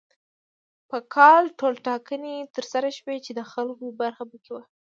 [0.89, 4.63] په کال ټولټاکنې تر سره شوې چې د خلکو برخه پکې وه.